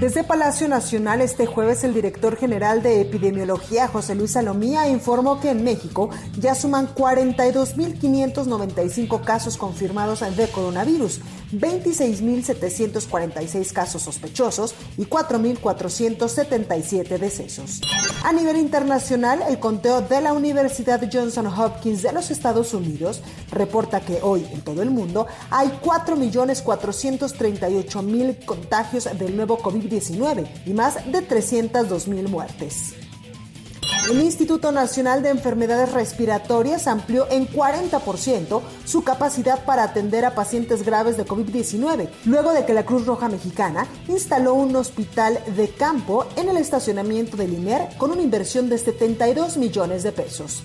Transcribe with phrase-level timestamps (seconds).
[0.00, 5.50] Desde Palacio Nacional este jueves el director general de epidemiología José Luis Salomía informó que
[5.50, 11.20] en México ya suman 42.595 casos confirmados de coronavirus,
[11.52, 17.80] 26.746 casos sospechosos y 4.477 decesos.
[18.24, 24.00] A nivel internacional, el conteo de la Universidad Johnson Hopkins de los Estados Unidos reporta
[24.00, 31.26] que hoy en todo el mundo hay 4.438.000 contagios del nuevo COVID-19 y más de
[31.26, 32.94] 302.000 muertes.
[34.10, 40.84] El Instituto Nacional de Enfermedades Respiratorias amplió en 40% su capacidad para atender a pacientes
[40.84, 46.26] graves de COVID-19, luego de que la Cruz Roja Mexicana instaló un hospital de campo
[46.36, 50.62] en el estacionamiento del INER con una inversión de 72 millones de pesos.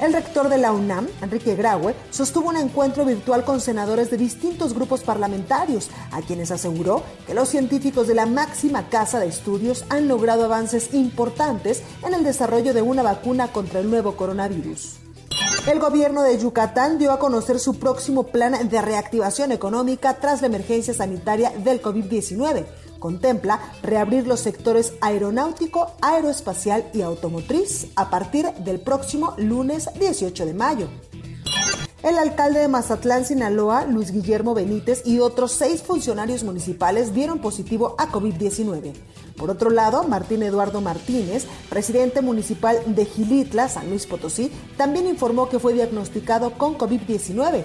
[0.00, 4.72] El rector de la UNAM, Enrique Graue, sostuvo un encuentro virtual con senadores de distintos
[4.72, 10.08] grupos parlamentarios, a quienes aseguró que los científicos de la máxima casa de estudios han
[10.08, 15.00] logrado avances importantes en el desarrollo de una vacuna contra el nuevo coronavirus.
[15.70, 20.46] El gobierno de Yucatán dio a conocer su próximo plan de reactivación económica tras la
[20.46, 22.64] emergencia sanitaria del COVID-19
[23.00, 30.54] contempla reabrir los sectores aeronáutico, aeroespacial y automotriz a partir del próximo lunes 18 de
[30.54, 30.88] mayo.
[32.02, 37.94] El alcalde de Mazatlán, Sinaloa, Luis Guillermo Benítez y otros seis funcionarios municipales dieron positivo
[37.98, 38.94] a COVID-19.
[39.36, 45.50] Por otro lado, Martín Eduardo Martínez, presidente municipal de Gilitla, San Luis Potosí, también informó
[45.50, 47.64] que fue diagnosticado con COVID-19.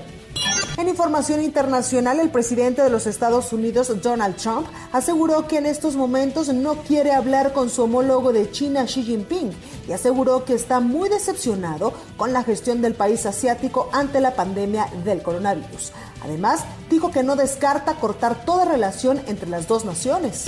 [0.78, 5.96] En información internacional, el presidente de los Estados Unidos, Donald Trump, aseguró que en estos
[5.96, 9.52] momentos no quiere hablar con su homólogo de China, Xi Jinping,
[9.88, 14.88] y aseguró que está muy decepcionado con la gestión del país asiático ante la pandemia
[15.06, 15.94] del coronavirus.
[16.22, 20.44] Además, dijo que no descarta cortar toda relación entre las dos naciones.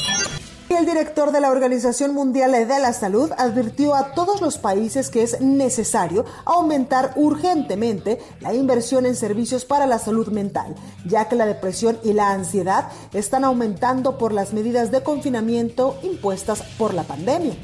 [0.78, 5.24] El director de la Organización Mundial de la Salud advirtió a todos los países que
[5.24, 11.48] es necesario aumentar urgentemente la inversión en servicios para la salud mental, ya que la
[11.48, 17.56] depresión y la ansiedad están aumentando por las medidas de confinamiento impuestas por la pandemia.